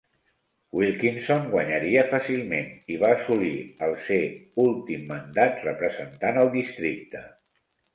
[0.77, 3.55] Wilkinson guanyaria fàcilment i va assolir
[3.91, 4.21] el ser
[4.67, 7.29] últim mandat representant el districte.